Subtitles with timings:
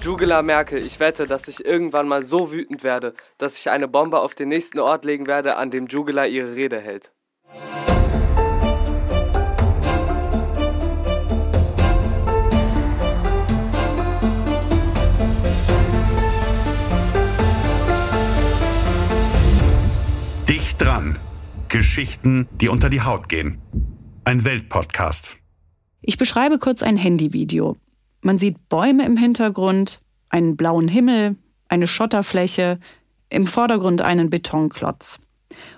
[0.00, 4.20] Jugela Merkel, ich wette, dass ich irgendwann mal so wütend werde, dass ich eine Bombe
[4.20, 7.12] auf den nächsten Ort legen werde, an dem Jugela ihre Rede hält.
[20.48, 21.16] Dicht dran.
[21.68, 23.60] Geschichten, die unter die Haut gehen.
[24.24, 25.36] Ein Weltpodcast.
[26.00, 27.76] Ich beschreibe kurz ein Handyvideo.
[28.20, 31.36] Man sieht Bäume im Hintergrund, einen blauen Himmel,
[31.68, 32.80] eine Schotterfläche,
[33.30, 35.20] im Vordergrund einen Betonklotz.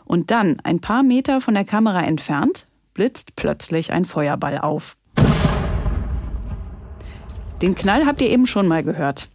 [0.05, 4.97] Und dann, ein paar Meter von der Kamera entfernt, blitzt plötzlich ein Feuerball auf.
[7.61, 9.29] Den Knall habt ihr eben schon mal gehört.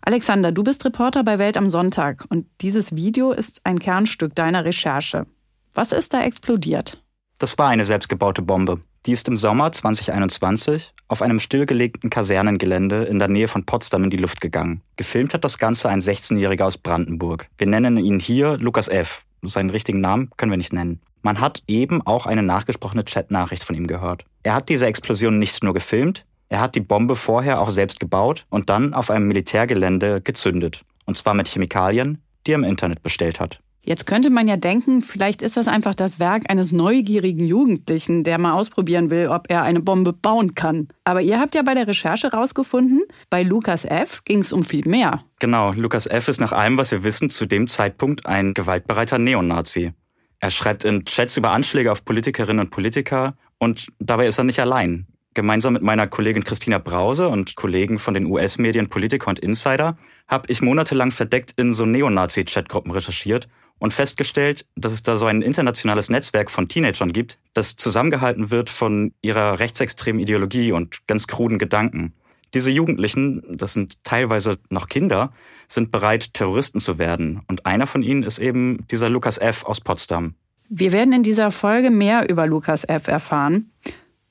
[0.00, 4.64] Alexander, du bist Reporter bei Welt am Sonntag und dieses Video ist ein Kernstück deiner
[4.64, 5.26] Recherche.
[5.74, 7.02] Was ist da explodiert?
[7.38, 8.80] Das war eine selbstgebaute Bombe.
[9.06, 14.10] Die ist im Sommer 2021 auf einem stillgelegten Kasernengelände in der Nähe von Potsdam in
[14.10, 14.82] die Luft gegangen.
[14.96, 17.46] Gefilmt hat das Ganze ein 16-Jähriger aus Brandenburg.
[17.56, 19.24] Wir nennen ihn hier Lukas F.
[19.42, 21.00] Seinen richtigen Namen können wir nicht nennen.
[21.22, 24.24] Man hat eben auch eine nachgesprochene Chatnachricht von ihm gehört.
[24.42, 28.44] Er hat diese Explosion nicht nur gefilmt, er hat die Bombe vorher auch selbst gebaut
[28.50, 30.84] und dann auf einem Militärgelände gezündet.
[31.04, 33.60] Und zwar mit Chemikalien, die er im Internet bestellt hat.
[33.86, 38.36] Jetzt könnte man ja denken, vielleicht ist das einfach das Werk eines neugierigen Jugendlichen, der
[38.36, 40.88] mal ausprobieren will, ob er eine Bombe bauen kann.
[41.04, 44.24] Aber ihr habt ja bei der Recherche rausgefunden, bei Lukas F.
[44.24, 45.22] ging es um viel mehr.
[45.38, 46.26] Genau, Lukas F.
[46.26, 49.92] ist nach allem, was wir wissen, zu dem Zeitpunkt ein gewaltbereiter Neonazi.
[50.40, 54.58] Er schreibt in Chats über Anschläge auf Politikerinnen und Politiker und dabei ist er nicht
[54.58, 55.06] allein.
[55.34, 60.50] Gemeinsam mit meiner Kollegin Christina Brause und Kollegen von den US-Medien Politiker und Insider habe
[60.50, 63.46] ich monatelang verdeckt in so Neonazi-Chatgruppen recherchiert
[63.78, 68.70] und festgestellt, dass es da so ein internationales Netzwerk von Teenagern gibt, das zusammengehalten wird
[68.70, 72.12] von ihrer rechtsextremen Ideologie und ganz kruden Gedanken.
[72.54, 75.32] Diese Jugendlichen, das sind teilweise noch Kinder,
[75.68, 77.42] sind bereit, Terroristen zu werden.
[77.48, 79.64] Und einer von ihnen ist eben dieser Lukas F.
[79.64, 80.34] aus Potsdam.
[80.68, 83.08] Wir werden in dieser Folge mehr über Lukas F.
[83.08, 83.72] erfahren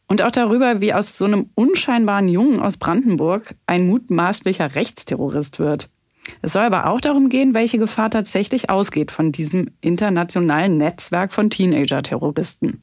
[0.08, 5.90] und auch darüber, wie aus so einem unscheinbaren Jungen aus Brandenburg ein mutmaßlicher Rechtsterrorist wird.
[6.42, 11.50] Es soll aber auch darum gehen, welche Gefahr tatsächlich ausgeht von diesem internationalen Netzwerk von
[11.50, 12.82] Teenager-Terroristen.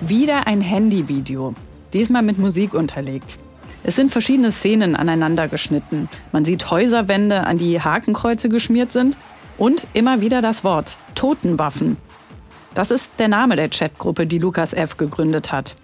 [0.00, 1.54] Wieder ein Handyvideo,
[1.92, 3.38] diesmal mit Musik unterlegt.
[3.84, 6.08] Es sind verschiedene Szenen aneinander geschnitten.
[6.30, 9.16] Man sieht Häuserwände, an die Hakenkreuze geschmiert sind
[9.58, 11.96] und immer wieder das Wort Totenwaffen.
[12.74, 14.96] Das ist der Name der Chatgruppe, die Lukas F.
[14.96, 15.76] gegründet hat.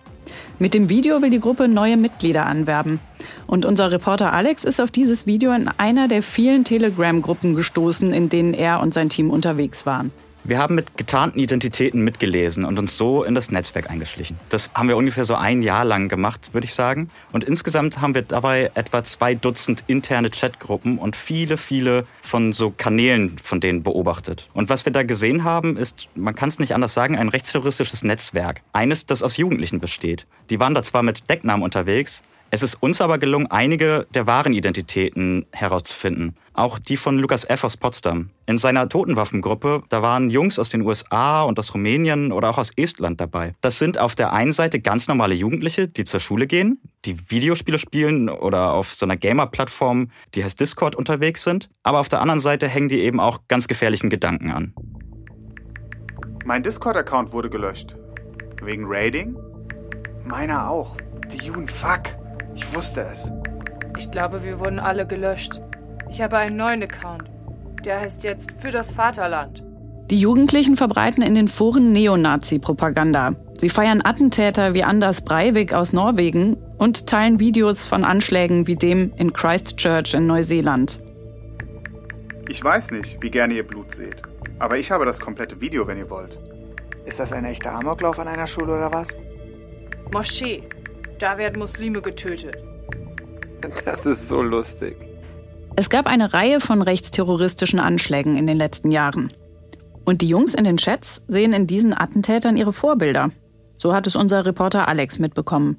[0.59, 3.01] Mit dem Video will die Gruppe neue Mitglieder anwerben.
[3.47, 8.29] Und unser Reporter Alex ist auf dieses Video in einer der vielen Telegram-Gruppen gestoßen, in
[8.29, 10.13] denen er und sein Team unterwegs waren.
[10.45, 14.39] Wir haben mit getarnten Identitäten mitgelesen und uns so in das Netzwerk eingeschlichen.
[14.49, 17.11] Das haben wir ungefähr so ein Jahr lang gemacht, würde ich sagen.
[17.33, 22.71] Und insgesamt haben wir dabei etwa zwei Dutzend interne Chatgruppen und viele, viele von so
[22.71, 24.49] Kanälen von denen beobachtet.
[24.55, 28.03] Und was wir da gesehen haben, ist, man kann es nicht anders sagen, ein rechtsterroristisches
[28.03, 28.63] Netzwerk.
[28.73, 30.27] Eines, das aus Jugendlichen besteht.
[30.51, 34.55] Die waren da zwar mit Decknamen unterwegs, es ist uns aber gelungen, einige der wahren
[34.55, 36.37] Identitäten herauszufinden.
[36.55, 37.63] Auch die von Lukas F.
[37.63, 38.31] aus Potsdam.
[38.47, 42.73] In seiner Totenwaffengruppe, da waren Jungs aus den USA und aus Rumänien oder auch aus
[42.75, 43.55] Estland dabei.
[43.61, 47.79] Das sind auf der einen Seite ganz normale Jugendliche, die zur Schule gehen, die Videospiele
[47.79, 51.69] spielen oder auf so einer Gamer-Plattform, die heißt Discord, unterwegs sind.
[51.83, 54.75] Aber auf der anderen Seite hängen die eben auch ganz gefährlichen Gedanken an.
[56.47, 57.95] Mein Discord-Account wurde gelöscht.
[58.63, 59.37] Wegen Raiding?
[60.25, 60.97] Meiner auch.
[61.31, 62.18] Die Juden, fuck.
[62.59, 63.31] Ich wusste es.
[63.99, 65.61] Ich glaube, wir wurden alle gelöscht.
[66.11, 67.31] Ich habe einen neuen Account.
[67.85, 69.63] Der heißt jetzt Für das Vaterland.
[70.11, 73.37] Die Jugendlichen verbreiten in den Foren Neonazi-Propaganda.
[73.59, 79.13] Sie feiern Attentäter wie Anders Breivik aus Norwegen und teilen Videos von Anschlägen wie dem
[79.17, 80.99] in Christchurch in Neuseeland.
[82.49, 84.23] Ich weiß nicht, wie gerne ihr Blut seht.
[84.59, 86.41] Aber ich habe das komplette Video, wenn ihr wollt.
[87.07, 89.11] Ist das ein echter Amoklauf an einer Schule oder was?
[90.11, 90.65] Moschee.
[91.19, 92.57] Da werden Muslime getötet.
[93.85, 94.97] Das ist so lustig.
[95.75, 99.33] Es gab eine Reihe von rechtsterroristischen Anschlägen in den letzten Jahren.
[100.05, 103.31] Und die Jungs in den Chats sehen in diesen Attentätern ihre Vorbilder.
[103.79, 105.77] So hat es unser Reporter Alex mitbekommen.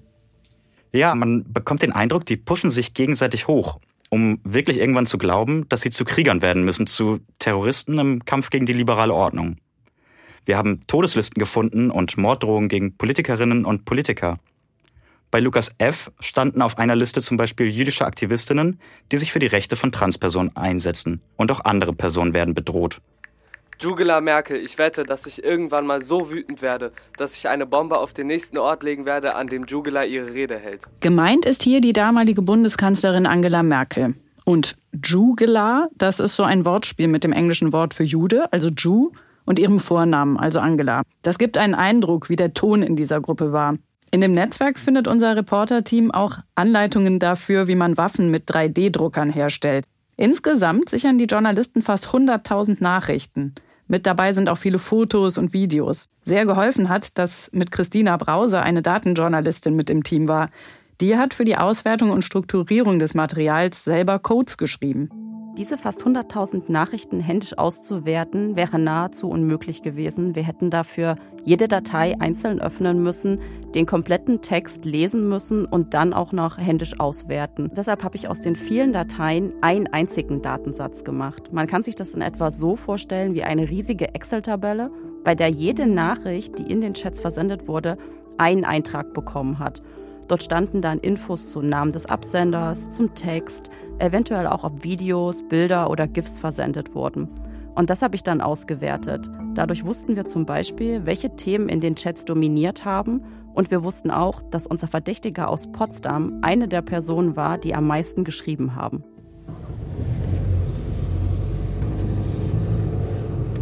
[0.91, 5.67] Ja, man bekommt den Eindruck, die pushen sich gegenseitig hoch, um wirklich irgendwann zu glauben,
[5.69, 9.55] dass sie zu Kriegern werden müssen, zu Terroristen im Kampf gegen die liberale Ordnung.
[10.45, 14.39] Wir haben Todeslisten gefunden und Morddrohungen gegen Politikerinnen und Politiker.
[15.31, 16.11] Bei Lukas F.
[16.19, 18.79] standen auf einer Liste zum Beispiel jüdische Aktivistinnen,
[19.11, 21.21] die sich für die Rechte von Transpersonen einsetzen.
[21.37, 22.99] Und auch andere Personen werden bedroht.
[23.79, 27.99] Jugela Merkel, ich wette, dass ich irgendwann mal so wütend werde, dass ich eine Bombe
[27.99, 30.85] auf den nächsten Ort legen werde, an dem Jugela ihre Rede hält.
[30.99, 34.15] Gemeint ist hier die damalige Bundeskanzlerin Angela Merkel.
[34.45, 39.11] Und Jugela, das ist so ein Wortspiel mit dem englischen Wort für Jude, also Jew,
[39.45, 41.03] und ihrem Vornamen, also Angela.
[41.21, 43.77] Das gibt einen Eindruck, wie der Ton in dieser Gruppe war.
[44.11, 49.85] In dem Netzwerk findet unser Reporterteam auch Anleitungen dafür, wie man Waffen mit 3D-Druckern herstellt.
[50.17, 53.53] Insgesamt sichern die Journalisten fast 100.000 Nachrichten.
[53.87, 56.09] Mit dabei sind auch viele Fotos und Videos.
[56.23, 60.49] Sehr geholfen hat, dass mit Christina Brause eine Datenjournalistin mit im Team war.
[61.01, 65.28] Die hat für die Auswertung und Strukturierung des Materials selber Codes geschrieben.
[65.57, 70.35] Diese fast 100.000 Nachrichten händisch auszuwerten, wäre nahezu unmöglich gewesen.
[70.35, 73.39] Wir hätten dafür jede Datei einzeln öffnen müssen,
[73.75, 77.69] den kompletten Text lesen müssen und dann auch noch händisch auswerten.
[77.75, 81.51] Deshalb habe ich aus den vielen Dateien einen einzigen Datensatz gemacht.
[81.51, 84.91] Man kann sich das in etwa so vorstellen wie eine riesige Excel-Tabelle,
[85.23, 87.97] bei der jede Nachricht, die in den Chats versendet wurde,
[88.37, 89.81] einen Eintrag bekommen hat.
[90.29, 95.89] Dort standen dann Infos zum Namen des Absenders, zum Text, eventuell auch ob Videos, Bilder
[95.89, 97.27] oder GIFs versendet wurden.
[97.75, 99.29] Und das habe ich dann ausgewertet.
[99.53, 103.21] Dadurch wussten wir zum Beispiel, welche Themen in den Chats dominiert haben
[103.53, 107.87] und wir wussten auch, dass unser Verdächtiger aus Potsdam eine der Personen war, die am
[107.87, 109.03] meisten geschrieben haben.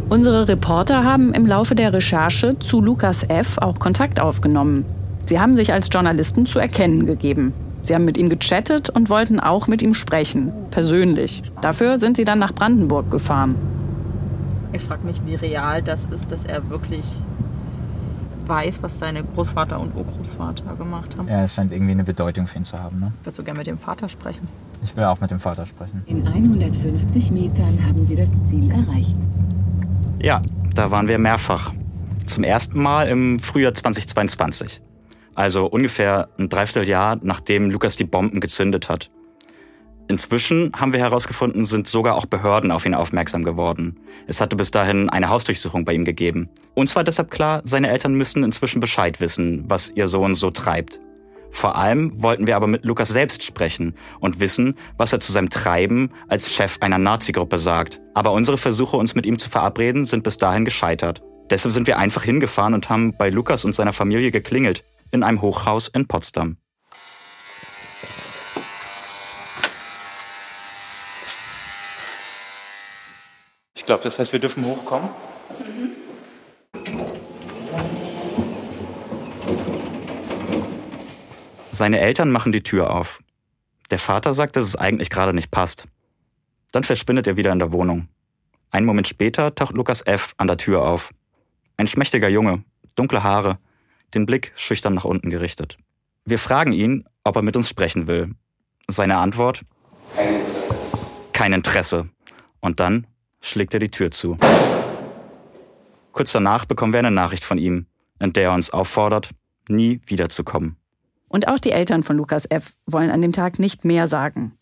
[0.08, 3.58] Unsere Reporter haben im Laufe der Recherche zu Lukas F.
[3.58, 4.86] auch Kontakt aufgenommen.
[5.26, 7.52] Sie haben sich als Journalisten zu erkennen gegeben.
[7.82, 11.42] Sie haben mit ihm gechattet und wollten auch mit ihm sprechen, persönlich.
[11.60, 13.54] Dafür sind sie dann nach Brandenburg gefahren.
[14.72, 17.06] Ich frage mich, wie real das ist, dass er wirklich
[18.46, 21.28] weiß, was seine Großvater und Urgroßvater gemacht haben.
[21.28, 22.98] Ja, es scheint irgendwie eine Bedeutung für ihn zu haben.
[22.98, 23.12] Ne?
[23.20, 24.48] Ich würde so gerne mit dem Vater sprechen.
[24.82, 26.02] Ich will auch mit dem Vater sprechen.
[26.06, 29.16] In 150 Metern haben Sie das Ziel erreicht.
[30.20, 30.42] Ja,
[30.74, 31.72] da waren wir mehrfach.
[32.26, 34.80] Zum ersten Mal im Frühjahr 2022.
[35.38, 39.12] Also ungefähr ein Dreivierteljahr, nachdem Lukas die Bomben gezündet hat.
[40.08, 44.00] Inzwischen haben wir herausgefunden, sind sogar auch Behörden auf ihn aufmerksam geworden.
[44.26, 46.48] Es hatte bis dahin eine Hausdurchsuchung bei ihm gegeben.
[46.74, 50.98] Uns war deshalb klar, seine Eltern müssen inzwischen Bescheid wissen, was ihr Sohn so treibt.
[51.52, 55.50] Vor allem wollten wir aber mit Lukas selbst sprechen und wissen, was er zu seinem
[55.50, 58.00] Treiben als Chef einer Nazi-Gruppe sagt.
[58.12, 61.22] Aber unsere Versuche, uns mit ihm zu verabreden, sind bis dahin gescheitert.
[61.48, 65.42] Deshalb sind wir einfach hingefahren und haben bei Lukas und seiner Familie geklingelt in einem
[65.42, 66.56] Hochhaus in Potsdam.
[73.74, 75.10] Ich glaube, das heißt, wir dürfen hochkommen.
[75.60, 76.08] Mhm.
[81.78, 83.22] Seine Eltern machen die Tür auf.
[83.92, 85.84] Der Vater sagt, dass es eigentlich gerade nicht passt.
[86.72, 88.08] Dann verschwindet er wieder in der Wohnung.
[88.72, 90.34] Einen Moment später taucht Lukas F.
[90.38, 91.14] an der Tür auf.
[91.76, 92.64] Ein schmächtiger Junge,
[92.96, 93.60] dunkle Haare,
[94.14, 95.78] den Blick schüchtern nach unten gerichtet.
[96.24, 98.34] Wir fragen ihn, ob er mit uns sprechen will.
[98.88, 99.62] Seine Antwort?
[100.14, 100.76] Kein Interesse.
[101.32, 102.08] Kein Interesse.
[102.60, 103.06] Und dann
[103.40, 104.36] schlägt er die Tür zu.
[106.12, 107.86] Kurz danach bekommen wir eine Nachricht von ihm,
[108.18, 109.30] in der er uns auffordert,
[109.68, 110.76] nie wiederzukommen.
[111.28, 112.72] Und auch die Eltern von Lukas F.
[112.86, 114.54] wollen an dem Tag nicht mehr sagen.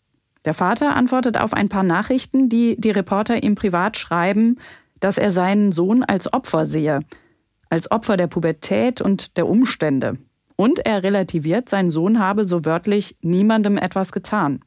[0.45, 4.59] Der Vater antwortet auf ein paar Nachrichten, die die Reporter ihm privat schreiben,
[4.99, 7.01] dass er seinen Sohn als Opfer sehe,
[7.69, 10.17] als Opfer der Pubertät und der Umstände.
[10.55, 14.61] Und er relativiert, sein Sohn habe so wörtlich niemandem etwas getan.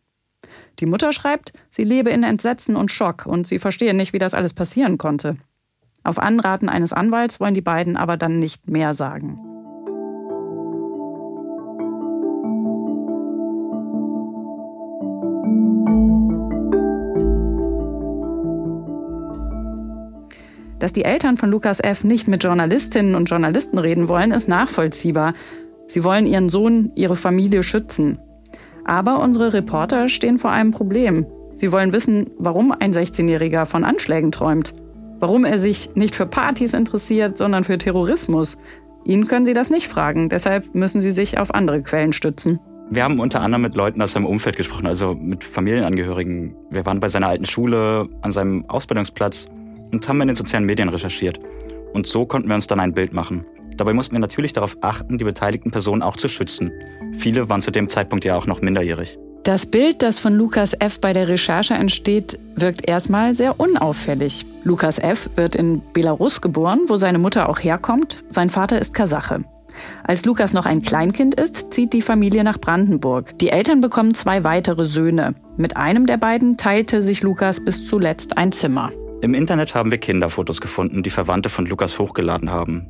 [0.78, 4.34] Die Mutter schreibt, sie lebe in Entsetzen und Schock und sie verstehe nicht, wie das
[4.34, 5.36] alles passieren konnte.
[6.02, 9.49] Auf Anraten eines Anwalts wollen die beiden aber dann nicht mehr sagen.
[20.80, 22.04] Dass die Eltern von Lukas F.
[22.04, 25.34] nicht mit Journalistinnen und Journalisten reden wollen, ist nachvollziehbar.
[25.88, 28.18] Sie wollen ihren Sohn, ihre Familie schützen.
[28.86, 31.26] Aber unsere Reporter stehen vor einem Problem.
[31.52, 34.72] Sie wollen wissen, warum ein 16-Jähriger von Anschlägen träumt.
[35.18, 38.56] Warum er sich nicht für Partys interessiert, sondern für Terrorismus.
[39.04, 42.58] Ihnen können Sie das nicht fragen, deshalb müssen Sie sich auf andere Quellen stützen.
[42.88, 46.56] Wir haben unter anderem mit Leuten aus seinem Umfeld gesprochen, also mit Familienangehörigen.
[46.70, 49.46] Wir waren bei seiner alten Schule, an seinem Ausbildungsplatz
[49.92, 51.40] und haben in den sozialen Medien recherchiert.
[51.92, 53.44] Und so konnten wir uns dann ein Bild machen.
[53.76, 56.70] Dabei mussten wir natürlich darauf achten, die beteiligten Personen auch zu schützen.
[57.18, 59.18] Viele waren zu dem Zeitpunkt ja auch noch minderjährig.
[59.42, 61.00] Das Bild, das von Lukas F.
[61.00, 64.44] bei der Recherche entsteht, wirkt erstmal sehr unauffällig.
[64.64, 65.30] Lukas F.
[65.36, 68.22] wird in Belarus geboren, wo seine Mutter auch herkommt.
[68.28, 69.44] Sein Vater ist Kasache.
[70.04, 73.38] Als Lukas noch ein Kleinkind ist, zieht die Familie nach Brandenburg.
[73.38, 75.34] Die Eltern bekommen zwei weitere Söhne.
[75.56, 78.90] Mit einem der beiden teilte sich Lukas bis zuletzt ein Zimmer.
[79.22, 82.88] Im Internet haben wir Kinderfotos gefunden, die Verwandte von Lukas hochgeladen haben.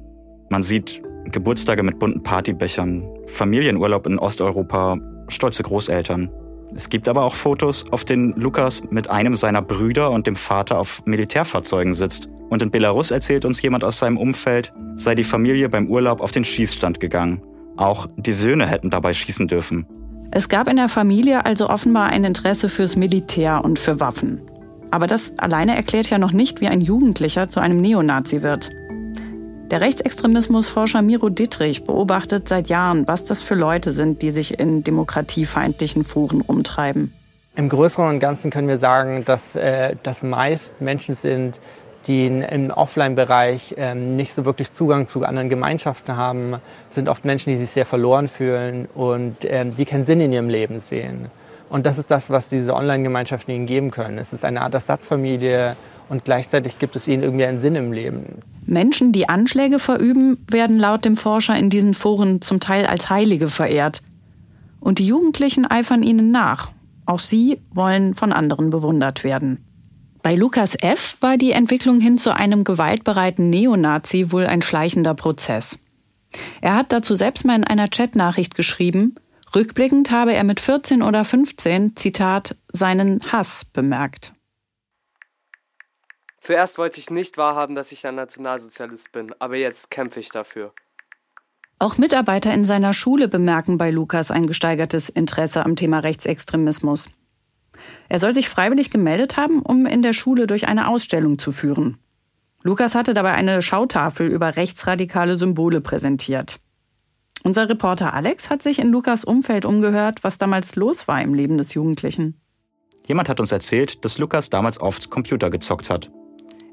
[0.48, 6.30] Man sieht Geburtstage mit bunten Partybechern, Familienurlaub in Osteuropa, stolze Großeltern.
[6.76, 10.78] Es gibt aber auch Fotos, auf denen Lukas mit einem seiner Brüder und dem Vater
[10.78, 12.28] auf Militärfahrzeugen sitzt.
[12.48, 16.30] Und in Belarus erzählt uns jemand aus seinem Umfeld, sei die Familie beim Urlaub auf
[16.30, 17.42] den Schießstand gegangen.
[17.76, 19.84] Auch die Söhne hätten dabei schießen dürfen.
[20.30, 24.42] Es gab in der Familie also offenbar ein Interesse fürs Militär und für Waffen.
[24.90, 28.70] Aber das alleine erklärt ja noch nicht, wie ein Jugendlicher zu einem Neonazi wird.
[29.70, 34.82] Der Rechtsextremismusforscher Miro Dittrich beobachtet seit Jahren, was das für Leute sind, die sich in
[34.82, 37.12] demokratiefeindlichen Foren rumtreiben.
[37.54, 41.60] Im Größeren und Ganzen können wir sagen, dass äh, das meist Menschen sind,
[42.06, 46.56] die im Offline-Bereich ähm, nicht so wirklich Zugang zu anderen Gemeinschaften haben,
[46.88, 50.48] sind oft Menschen, die sich sehr verloren fühlen und ähm, die keinen Sinn in ihrem
[50.48, 51.26] Leben sehen.
[51.70, 54.18] Und das ist das, was diese Online-Gemeinschaften ihnen geben können.
[54.18, 55.76] Es ist eine Art Ersatzfamilie,
[56.10, 58.42] und gleichzeitig gibt es ihnen irgendwie einen Sinn im Leben.
[58.66, 63.48] Menschen, die Anschläge verüben, werden laut dem Forscher in diesen Foren zum Teil als Heilige
[63.48, 64.02] verehrt.
[64.80, 66.72] Und die Jugendlichen eifern ihnen nach.
[67.06, 69.64] Auch sie wollen von anderen bewundert werden.
[70.20, 71.16] Bei Lukas F.
[71.20, 75.78] war die Entwicklung hin zu einem gewaltbereiten Neonazi wohl ein schleichender Prozess.
[76.60, 79.14] Er hat dazu selbst mal in einer Chatnachricht geschrieben,
[79.54, 84.32] rückblickend habe er mit 14 oder 15, Zitat, seinen Hass bemerkt.
[86.40, 90.72] Zuerst wollte ich nicht wahrhaben, dass ich ein Nationalsozialist bin, aber jetzt kämpfe ich dafür.
[91.78, 97.10] Auch Mitarbeiter in seiner Schule bemerken bei Lukas ein gesteigertes Interesse am Thema Rechtsextremismus.
[98.08, 101.98] Er soll sich freiwillig gemeldet haben, um in der Schule durch eine Ausstellung zu führen.
[102.62, 106.60] Lukas hatte dabei eine Schautafel über rechtsradikale Symbole präsentiert.
[107.42, 111.56] Unser Reporter Alex hat sich in Lukas Umfeld umgehört, was damals los war im Leben
[111.56, 112.40] des Jugendlichen.
[113.06, 116.10] Jemand hat uns erzählt, dass Lukas damals oft Computer gezockt hat.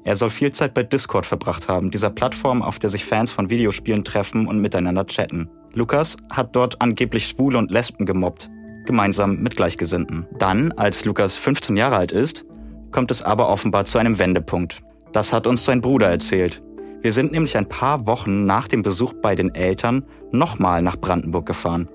[0.04, 3.50] Er soll viel Zeit bei Discord verbracht haben, dieser Plattform, auf der sich Fans von
[3.50, 5.50] Videospielen treffen und miteinander chatten.
[5.72, 8.50] Lukas hat dort angeblich Schwule und Lesben gemobbt,
[8.84, 10.26] gemeinsam mit Gleichgesinnten.
[10.38, 12.44] Dann, als Lukas 15 Jahre alt ist,
[12.90, 14.82] kommt es aber offenbar zu einem Wendepunkt.
[15.12, 16.62] Das hat uns sein Bruder erzählt.
[17.00, 21.46] Wir sind nämlich ein paar Wochen nach dem Besuch bei den Eltern nochmal nach Brandenburg
[21.46, 21.88] gefahren.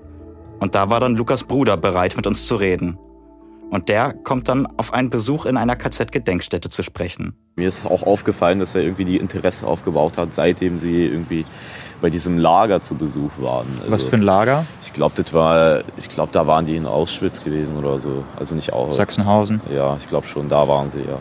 [0.60, 2.98] Und da war dann Lukas Bruder bereit, mit uns zu reden.
[3.70, 7.34] Und der kommt dann auf einen Besuch in einer KZ-Gedenkstätte zu sprechen.
[7.56, 11.44] Mir ist auch aufgefallen, dass er irgendwie die Interesse aufgebaut hat, seitdem sie irgendwie
[12.00, 13.66] bei diesem Lager zu Besuch waren.
[13.80, 14.64] Also, Was für ein Lager?
[14.82, 18.24] Ich glaube, das war, ich glaube, da waren die in Auschwitz gewesen oder so.
[18.36, 18.92] Also nicht auch.
[18.92, 19.60] Sachsenhausen?
[19.70, 21.18] Ja, ich glaube schon, da waren sie, ja.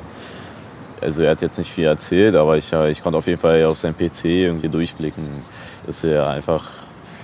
[1.04, 3.78] Also er hat jetzt nicht viel erzählt, aber ich, ich konnte auf jeden Fall auf
[3.78, 5.26] seinem PC irgendwie durchblicken,
[5.86, 6.64] dass er einfach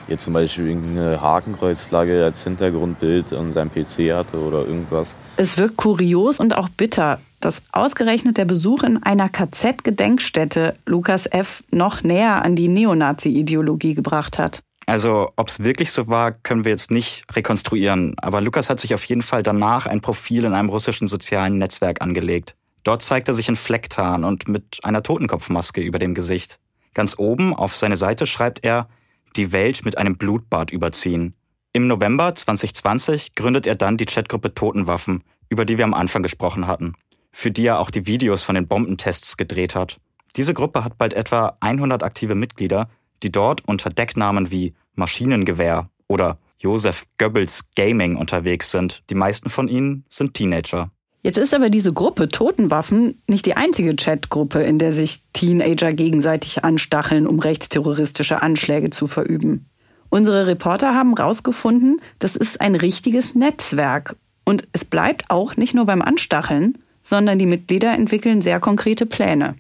[0.08, 5.16] jetzt zum Beispiel eine Hakenkreuzflagge als Hintergrundbild an seinem PC hatte oder irgendwas.
[5.38, 11.64] Es wirkt kurios und auch bitter, dass ausgerechnet der Besuch in einer KZ-Gedenkstätte Lukas F.
[11.72, 14.60] noch näher an die Neonazi-Ideologie gebracht hat.
[14.86, 18.16] Also, ob es wirklich so war, können wir jetzt nicht rekonstruieren.
[18.18, 22.02] Aber Lukas hat sich auf jeden Fall danach ein Profil in einem russischen sozialen Netzwerk
[22.02, 22.56] angelegt.
[22.90, 26.60] Dort zeigt er sich in Flecktarn und mit einer Totenkopfmaske über dem Gesicht.
[26.96, 28.90] Ganz oben auf seine Seite schreibt er,
[29.36, 31.36] die Welt mit einem Blutbad überziehen.
[31.72, 36.66] Im November 2020 gründet er dann die Chatgruppe Totenwaffen, über die wir am Anfang gesprochen
[36.66, 36.96] hatten,
[37.32, 39.98] für die er auch die Videos von den Bombentests gedreht hat.
[40.36, 42.90] Diese Gruppe hat bald etwa 100 aktive Mitglieder,
[43.22, 49.04] die dort unter Decknamen wie Maschinengewehr oder Joseph Goebbels Gaming unterwegs sind.
[49.12, 50.90] Die meisten von ihnen sind Teenager.
[51.22, 56.64] Jetzt ist aber diese Gruppe Totenwaffen nicht die einzige Chatgruppe, in der sich Teenager gegenseitig
[56.64, 59.66] anstacheln, um rechtsterroristische Anschläge zu verüben.
[60.10, 64.16] Unsere Reporter haben herausgefunden, das ist ein richtiges Netzwerk.
[64.46, 69.56] Und es bleibt auch nicht nur beim Anstacheln, sondern die Mitglieder entwickeln sehr konkrete Pläne.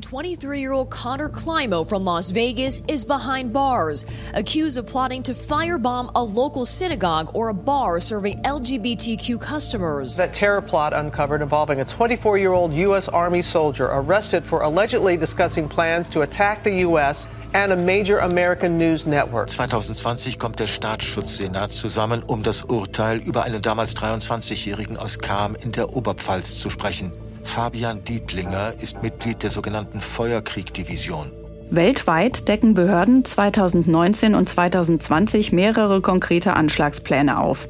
[0.00, 5.34] 23 year old Connor Climo from Las Vegas is behind bars, accused of plotting to
[5.34, 10.16] firebomb a local synagogue or a bar serving LGBTQ customers.
[10.16, 13.08] That terror plot uncovered involving a 24 year old U.S.
[13.08, 17.28] Army soldier arrested for allegedly discussing plans to attack the U.S.
[17.52, 19.48] and a major American news network.
[19.48, 25.72] 2020 kommt der Staatsschutzsenat zusammen, um das Urteil über einen damals 23-Jährigen aus Kam in
[25.72, 27.12] der Oberpfalz zu sprechen.
[27.44, 31.30] Fabian Dietlinger ist Mitglied der sogenannten Feuerkrieg-Division.
[31.70, 37.68] Weltweit decken Behörden 2019 und 2020 mehrere konkrete Anschlagspläne auf.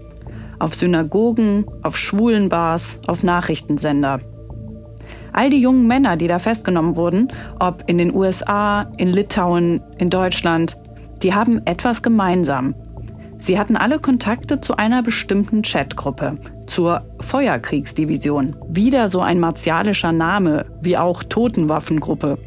[0.58, 4.20] Auf Synagogen, auf Schwulenbars, auf Nachrichtensender.
[5.32, 10.10] All die jungen Männer, die da festgenommen wurden, ob in den USA, in Litauen, in
[10.10, 10.76] Deutschland,
[11.22, 12.74] Die haben etwas gemeinsam.
[13.38, 16.34] Sie hatten alle Kontakte zu einer bestimmten Chatgruppe,
[16.66, 18.56] zur Feuerkriegsdivision.
[18.68, 22.38] Wieder so ein martialischer Name, wie auch Totenwaffengruppe.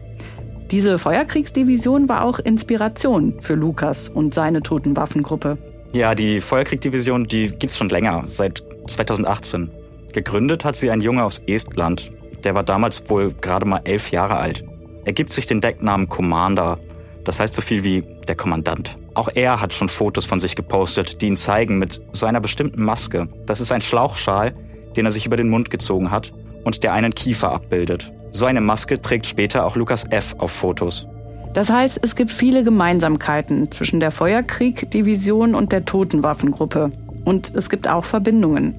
[0.72, 5.58] Diese Feuerkriegsdivision war auch Inspiration für Lukas und seine Totenwaffengruppe.
[5.94, 9.70] Ja, die Feuerkriegsdivision, die gibt's schon länger, seit 2018.
[10.12, 12.12] Gegründet hat sie ein Junge aus Estland.
[12.44, 14.64] Der war damals wohl gerade mal elf Jahre alt.
[15.06, 16.80] Er gibt sich den Decknamen Commander.
[17.26, 18.96] Das heißt so viel wie der Kommandant.
[19.16, 22.84] Auch er hat schon Fotos von sich gepostet, die ihn zeigen mit so einer bestimmten
[22.84, 23.28] Maske.
[23.46, 24.54] Das ist ein Schlauchschal,
[24.96, 26.32] den er sich über den Mund gezogen hat
[26.64, 28.12] und der einen Kiefer abbildet.
[28.32, 30.36] So eine Maske trägt später auch Lukas F.
[30.38, 31.08] auf Fotos.
[31.54, 36.92] Das heißt, es gibt viele Gemeinsamkeiten zwischen der Feuerkrieg-Division und der Totenwaffengruppe.
[37.24, 38.76] Und es gibt auch Verbindungen.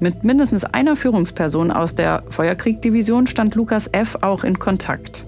[0.00, 4.18] Mit mindestens einer Führungsperson aus der Feuerkrieg-Division stand Lukas F.
[4.22, 5.24] auch in Kontakt.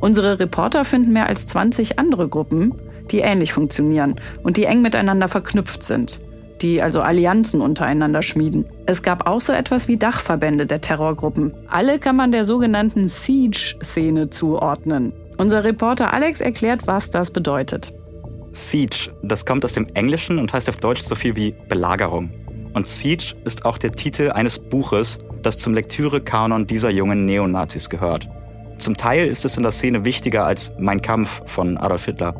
[0.00, 2.74] Unsere Reporter finden mehr als 20 andere Gruppen,
[3.10, 6.20] die ähnlich funktionieren und die eng miteinander verknüpft sind
[6.62, 8.66] die also Allianzen untereinander schmieden.
[8.86, 11.54] Es gab auch so etwas wie Dachverbände der Terrorgruppen.
[11.68, 15.12] Alle kann man der sogenannten Siege-Szene zuordnen.
[15.36, 17.94] Unser Reporter Alex erklärt, was das bedeutet.
[18.52, 22.30] Siege, das kommt aus dem Englischen und heißt auf Deutsch so viel wie Belagerung.
[22.74, 28.28] Und Siege ist auch der Titel eines Buches, das zum Lektüre-Kanon dieser jungen Neonazis gehört.
[28.78, 32.34] Zum Teil ist es in der Szene wichtiger als Mein Kampf von Adolf Hitler.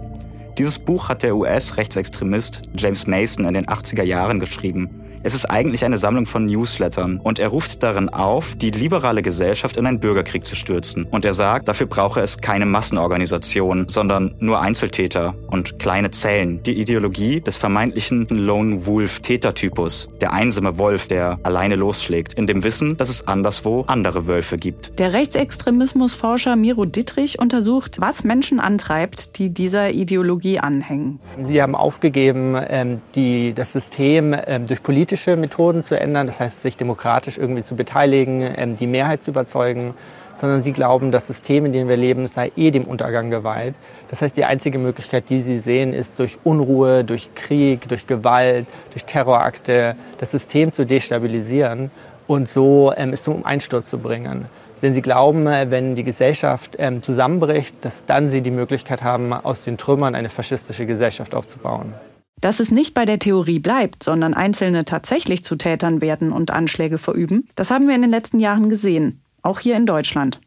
[0.57, 4.98] Dieses Buch hat der US-Rechtsextremist James Mason in den 80er Jahren geschrieben.
[5.25, 9.77] Es ist eigentlich eine Sammlung von Newslettern und er ruft darin auf, die liberale Gesellschaft
[9.77, 11.05] in einen Bürgerkrieg zu stürzen.
[11.11, 16.63] Und er sagt, dafür brauche es keine Massenorganisation, sondern nur Einzeltäter und kleine Zellen.
[16.63, 22.63] Die Ideologie des vermeintlichen Lone Wolf Tätertypus, der einsame Wolf, der alleine losschlägt, in dem
[22.63, 24.99] Wissen, dass es anderswo andere Wölfe gibt.
[25.01, 31.19] Der Rechtsextremismusforscher Miro Dittrich untersucht, was Menschen antreibt, die dieser Ideologie anhängen.
[31.43, 36.39] Sie haben aufgegeben, ähm, die, das System ähm, durch politische politische Methoden zu ändern, das
[36.39, 39.95] heißt sich demokratisch irgendwie zu beteiligen, ähm, die Mehrheit zu überzeugen,
[40.39, 43.75] sondern sie glauben, das System, in dem wir leben, sei eh dem Untergang geweiht.
[44.11, 48.67] Das heißt, die einzige Möglichkeit, die sie sehen, ist durch Unruhe, durch Krieg, durch Gewalt,
[48.93, 51.91] durch Terrorakte das System zu destabilisieren
[52.27, 54.45] und so ähm, es zum Einsturz zu bringen.
[54.83, 59.33] Denn sie glauben, äh, wenn die Gesellschaft ähm, zusammenbricht, dass dann sie die Möglichkeit haben,
[59.33, 61.95] aus den Trümmern eine faschistische Gesellschaft aufzubauen.
[62.41, 66.99] Dass es nicht bei der Theorie bleibt, sondern Einzelne tatsächlich zu Tätern werden und Anschläge
[66.99, 70.41] verüben, das haben wir in den letzten Jahren gesehen, auch hier in Deutschland.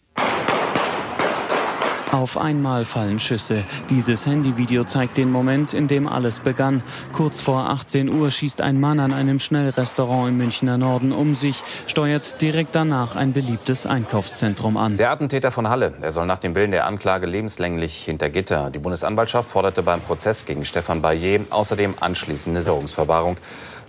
[2.11, 3.63] Auf einmal fallen Schüsse.
[3.89, 6.83] Dieses Handyvideo zeigt den Moment, in dem alles begann.
[7.13, 11.63] Kurz vor 18 Uhr schießt ein Mann an einem Schnellrestaurant im Münchner Norden um sich,
[11.87, 14.97] steuert direkt danach ein beliebtes Einkaufszentrum an.
[14.97, 18.71] Der Attentäter von Halle, er soll nach dem Willen der Anklage lebenslänglich hinter Gitter.
[18.71, 23.37] Die Bundesanwaltschaft forderte beim Prozess gegen Stefan Bayer außerdem anschließende Sicherungsverwahrung.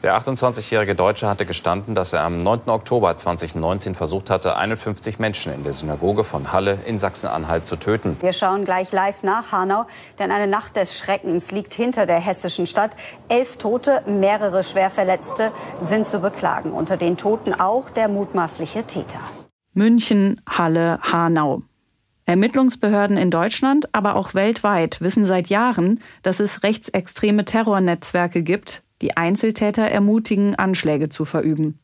[0.03, 2.63] Der 28-jährige Deutsche hatte gestanden, dass er am 9.
[2.67, 8.17] Oktober 2019 versucht hatte, 51 Menschen in der Synagoge von Halle in Sachsen-Anhalt zu töten.
[8.21, 9.87] Wir schauen gleich live nach Hanau,
[10.19, 12.97] denn eine Nacht des Schreckens liegt hinter der hessischen Stadt.
[13.29, 15.53] Elf Tote, mehrere Schwerverletzte
[15.85, 16.73] sind zu beklagen.
[16.73, 19.21] Unter den Toten auch der mutmaßliche Täter.
[19.73, 21.63] München, Halle, Hanau.
[22.25, 29.17] Ermittlungsbehörden in Deutschland, aber auch weltweit wissen seit Jahren, dass es rechtsextreme Terrornetzwerke gibt, die
[29.17, 31.79] Einzeltäter ermutigen, Anschläge zu verüben.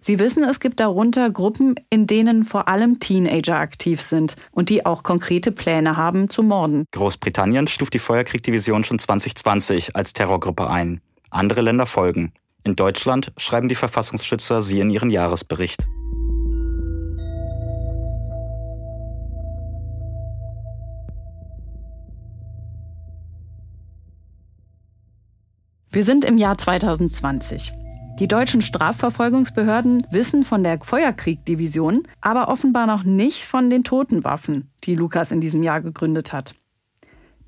[0.00, 4.84] Sie wissen, es gibt darunter Gruppen, in denen vor allem Teenager aktiv sind und die
[4.84, 6.84] auch konkrete Pläne haben zu morden.
[6.92, 11.00] Großbritannien stuft die Feuerkriegdivision schon 2020 als Terrorgruppe ein.
[11.30, 12.34] Andere Länder folgen.
[12.64, 15.86] In Deutschland schreiben die Verfassungsschützer sie in ihren Jahresbericht.
[25.94, 27.72] Wir sind im Jahr 2020.
[28.18, 34.96] Die deutschen Strafverfolgungsbehörden wissen von der Feuerkrieg-Division, aber offenbar noch nicht von den Totenwaffen, die
[34.96, 36.56] Lukas in diesem Jahr gegründet hat.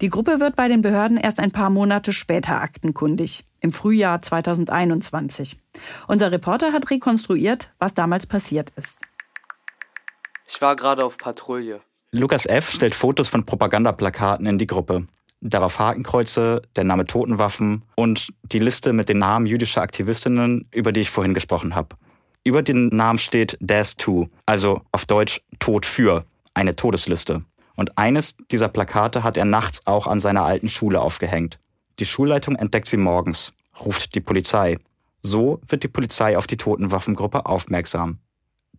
[0.01, 5.59] Die Gruppe wird bei den Behörden erst ein paar Monate später aktenkundig, im Frühjahr 2021.
[6.07, 9.01] Unser Reporter hat rekonstruiert, was damals passiert ist.
[10.47, 11.81] Ich war gerade auf Patrouille.
[12.13, 12.71] Lukas F.
[12.71, 15.09] stellt Fotos von Propagandaplakaten in die Gruppe
[15.51, 21.01] darauf Hakenkreuze, der Name Totenwaffen und die Liste mit den Namen jüdischer Aktivistinnen, über die
[21.01, 21.97] ich vorhin gesprochen habe.
[22.45, 27.41] Über den Namen steht Death to, also auf Deutsch Tod für, eine Todesliste.
[27.75, 31.59] Und eines dieser Plakate hat er nachts auch an seiner alten Schule aufgehängt.
[31.99, 33.53] Die Schulleitung entdeckt sie morgens,
[33.85, 34.79] ruft die Polizei.
[35.23, 38.19] So wird die Polizei auf die Totenwaffengruppe aufmerksam.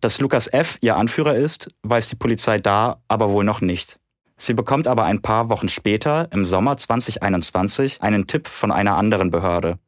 [0.00, 0.78] Dass Lukas F.
[0.80, 3.98] ihr Anführer ist, weiß die Polizei da aber wohl noch nicht.
[4.40, 9.32] Sie bekommt aber ein paar Wochen später, im Sommer 2021, einen Tipp von einer anderen
[9.32, 9.78] Behörde.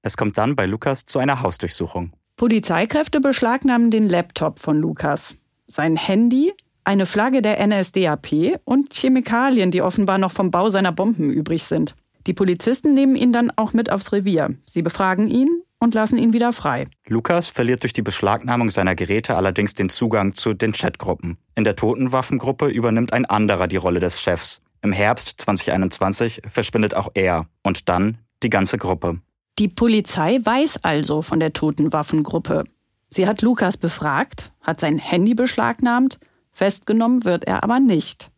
[0.00, 2.12] Es kommt dann bei Lukas zu einer Hausdurchsuchung.
[2.36, 9.82] Polizeikräfte beschlagnahmen den Laptop von Lukas, sein Handy, eine Flagge der NSDAP und Chemikalien, die
[9.82, 11.94] offenbar noch vom Bau seiner Bomben übrig sind.
[12.26, 14.54] Die Polizisten nehmen ihn dann auch mit aufs Revier.
[14.64, 16.88] Sie befragen ihn und lassen ihn wieder frei.
[17.06, 21.38] Lukas verliert durch die Beschlagnahmung seiner Geräte allerdings den Zugang zu den Chatgruppen.
[21.54, 24.60] In der Totenwaffengruppe übernimmt ein anderer die Rolle des Chefs.
[24.82, 29.20] Im Herbst 2021 verschwindet auch er und dann die ganze Gruppe.
[29.58, 32.64] Die Polizei weiß also von der Totenwaffengruppe.
[33.10, 36.18] Sie hat Lukas befragt, hat sein Handy beschlagnahmt,
[36.52, 38.30] festgenommen wird er aber nicht.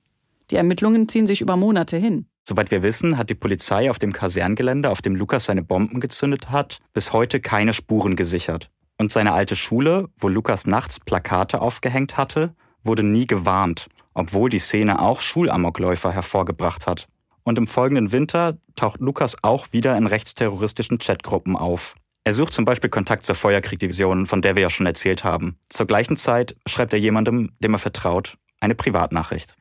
[0.51, 2.27] Die Ermittlungen ziehen sich über Monate hin.
[2.51, 6.51] Soweit wir wissen, hat die Polizei auf dem Kaserngelände, auf dem Lukas seine Bomben gezündet
[6.51, 8.73] hat, bis heute keine Spuren gesichert.
[8.99, 14.59] Und seine alte Schule, wo Lukas nachts Plakate aufgehängt hatte, wurde nie gewarnt, obwohl die
[14.59, 17.07] Szene auch Schulamokläufer hervorgebracht hat.
[17.45, 21.95] Und im folgenden Winter taucht Lukas auch wieder in rechtsterroristischen Chatgruppen auf.
[22.25, 25.57] Er sucht zum Beispiel Kontakt zur Feuerkriegdivision, von der wir ja schon erzählt haben.
[25.69, 29.55] Zur gleichen Zeit schreibt er jemandem, dem er vertraut, eine Privatnachricht.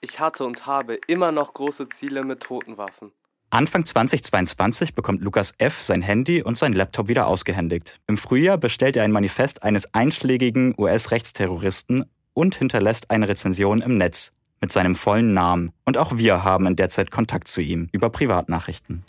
[0.00, 3.10] Ich hatte und habe immer noch große Ziele mit Totenwaffen.
[3.50, 5.82] Anfang 2022 bekommt Lukas F.
[5.82, 7.98] sein Handy und sein Laptop wieder ausgehändigt.
[8.06, 14.32] Im Frühjahr bestellt er ein Manifest eines einschlägigen US-Rechtsterroristen und hinterlässt eine Rezension im Netz
[14.60, 15.72] mit seinem vollen Namen.
[15.84, 19.04] Und auch wir haben in der Zeit Kontakt zu ihm über Privatnachrichten.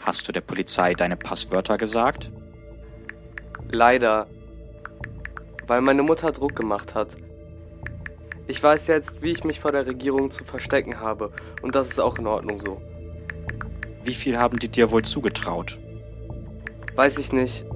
[0.00, 2.32] Hast du der Polizei deine Passwörter gesagt?
[3.68, 4.26] Leider.
[5.66, 7.16] Weil meine Mutter Druck gemacht hat.
[8.48, 11.32] Ich weiß jetzt, wie ich mich vor der Regierung zu verstecken habe.
[11.62, 12.80] Und das ist auch in Ordnung so.
[14.04, 15.78] Wie viel haben die dir wohl zugetraut?
[16.94, 17.66] Weiß ich nicht.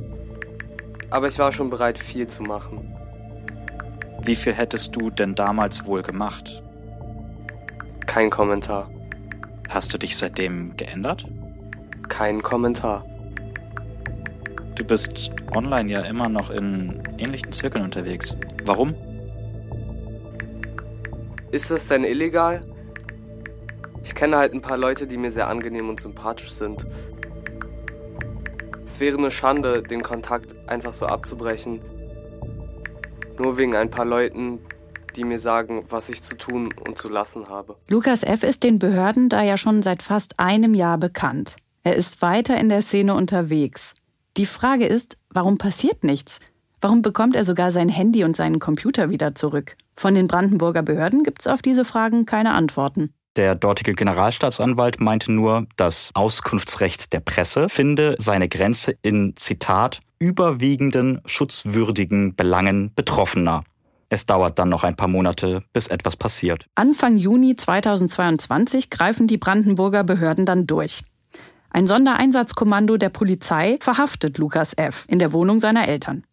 [1.10, 2.96] Aber ich war schon bereit, viel zu machen.
[4.22, 6.62] Wie viel hättest du denn damals wohl gemacht?
[8.06, 8.88] Kein Kommentar.
[9.68, 11.26] Hast du dich seitdem geändert?
[12.08, 13.04] Kein Kommentar.
[14.76, 18.36] Du bist online ja immer noch in ähnlichen Zirkeln unterwegs.
[18.64, 18.94] Warum?
[21.50, 22.60] Ist das denn illegal?
[24.02, 26.86] Ich kenne halt ein paar Leute, die mir sehr angenehm und sympathisch sind.
[28.84, 31.80] Es wäre eine Schande, den Kontakt einfach so abzubrechen.
[33.38, 34.60] Nur wegen ein paar Leuten,
[35.16, 37.76] die mir sagen, was ich zu tun und zu lassen habe.
[37.88, 38.42] Lukas F.
[38.42, 41.56] ist den Behörden da ja schon seit fast einem Jahr bekannt.
[41.82, 43.94] Er ist weiter in der Szene unterwegs.
[44.36, 46.38] Die Frage ist, warum passiert nichts?
[46.80, 49.76] Warum bekommt er sogar sein Handy und seinen Computer wieder zurück?
[50.00, 53.12] Von den Brandenburger Behörden gibt es auf diese Fragen keine Antworten.
[53.36, 61.20] Der dortige Generalstaatsanwalt meinte nur, das Auskunftsrecht der Presse finde seine Grenze in, Zitat, überwiegenden
[61.26, 63.62] schutzwürdigen Belangen Betroffener.
[64.08, 66.64] Es dauert dann noch ein paar Monate, bis etwas passiert.
[66.76, 71.02] Anfang Juni 2022 greifen die Brandenburger Behörden dann durch.
[71.68, 75.04] Ein Sondereinsatzkommando der Polizei verhaftet Lukas F.
[75.08, 76.24] in der Wohnung seiner Eltern.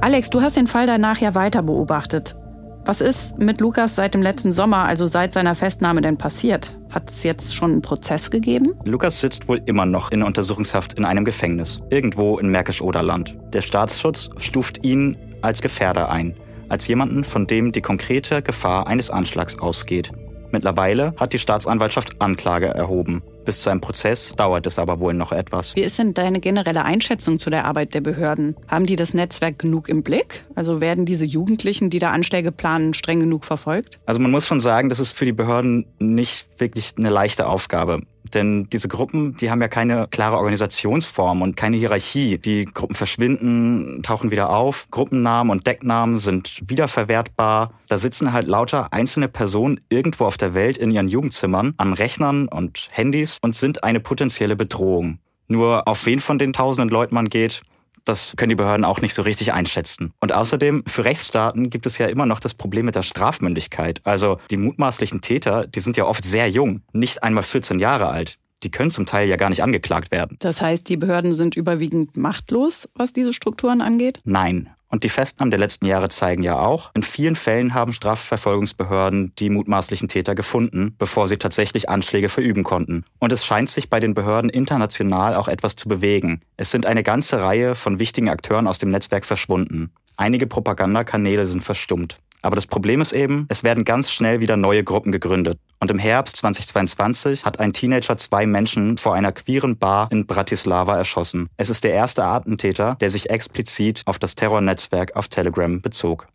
[0.00, 2.36] Alex, du hast den Fall danach ja weiter beobachtet.
[2.84, 6.74] Was ist mit Lukas seit dem letzten Sommer, also seit seiner Festnahme, denn passiert?
[6.88, 8.74] Hat es jetzt schon einen Prozess gegeben?
[8.84, 13.36] Lukas sitzt wohl immer noch in Untersuchungshaft in einem Gefängnis, irgendwo in Märkisch-Oderland.
[13.52, 16.34] Der Staatsschutz stuft ihn als Gefährder ein,
[16.68, 20.12] als jemanden, von dem die konkrete Gefahr eines Anschlags ausgeht.
[20.50, 23.22] Mittlerweile hat die Staatsanwaltschaft Anklage erhoben.
[23.44, 25.74] Bis zu einem Prozess dauert es aber wohl noch etwas.
[25.74, 28.56] Wie ist denn deine generelle Einschätzung zu der Arbeit der Behörden?
[28.66, 30.44] Haben die das Netzwerk genug im Blick?
[30.54, 34.00] Also werden diese Jugendlichen, die da Anschläge planen, streng genug verfolgt?
[34.04, 38.02] Also man muss schon sagen, das ist für die Behörden nicht wirklich eine leichte Aufgabe.
[38.30, 42.38] Denn diese Gruppen, die haben ja keine klare Organisationsform und keine Hierarchie.
[42.38, 44.86] Die Gruppen verschwinden, tauchen wieder auf.
[44.90, 47.72] Gruppennamen und Decknamen sind wiederverwertbar.
[47.88, 52.48] Da sitzen halt lauter einzelne Personen irgendwo auf der Welt in ihren Jugendzimmern an Rechnern
[52.48, 55.18] und Handys und sind eine potenzielle Bedrohung.
[55.48, 57.62] Nur auf wen von den tausenden Leuten man geht,
[58.08, 60.12] das können die Behörden auch nicht so richtig einschätzen.
[60.20, 64.00] Und außerdem, für Rechtsstaaten gibt es ja immer noch das Problem mit der Strafmündigkeit.
[64.04, 68.36] Also die mutmaßlichen Täter, die sind ja oft sehr jung, nicht einmal 14 Jahre alt.
[68.64, 70.36] Die können zum Teil ja gar nicht angeklagt werden.
[70.40, 74.20] Das heißt, die Behörden sind überwiegend machtlos, was diese Strukturen angeht?
[74.24, 74.70] Nein.
[74.88, 79.50] Und die Festnahmen der letzten Jahre zeigen ja auch, in vielen Fällen haben Strafverfolgungsbehörden die
[79.50, 83.04] mutmaßlichen Täter gefunden, bevor sie tatsächlich Anschläge verüben konnten.
[83.18, 86.40] Und es scheint sich bei den Behörden international auch etwas zu bewegen.
[86.56, 89.90] Es sind eine ganze Reihe von wichtigen Akteuren aus dem Netzwerk verschwunden.
[90.16, 92.18] Einige Propagandakanäle sind verstummt.
[92.42, 95.58] Aber das Problem ist eben, es werden ganz schnell wieder neue Gruppen gegründet.
[95.80, 100.96] Und im Herbst 2022 hat ein Teenager zwei Menschen vor einer queeren Bar in Bratislava
[100.96, 101.48] erschossen.
[101.56, 106.28] Es ist der erste Attentäter, der sich explizit auf das Terrornetzwerk auf Telegram bezog.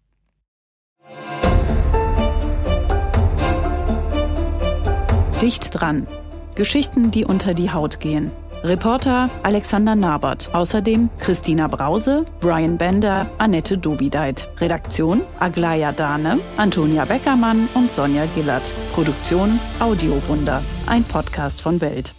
[5.42, 6.08] Dicht dran.
[6.56, 8.32] Geschichten, die unter die Haut gehen.
[8.64, 10.50] Reporter Alexander Nabert.
[10.54, 14.50] Außerdem Christina Brause, Brian Bender, Annette Dovideit.
[14.60, 18.74] Redaktion Aglaya Dahne, Antonia Beckermann und Sonja Gillert.
[18.94, 20.64] Produktion Audiowunder.
[20.88, 22.14] Ein Podcast von Welt.